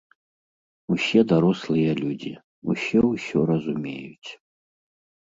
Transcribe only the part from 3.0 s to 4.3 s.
ўсё разумеюць.